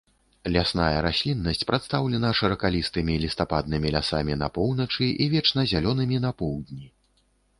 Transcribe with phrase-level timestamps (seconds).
[0.53, 6.85] Лясная расліннасць прадстаўлена шыракалістымі лістападнымі лясамі на поўначы і вечназялёнымі на поўдні.